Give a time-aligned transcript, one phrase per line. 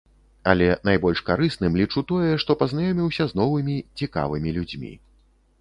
[0.53, 4.93] Але найбольш карысным лічу тое, што пазнаёміўся з новымі цікавымі людзьмі.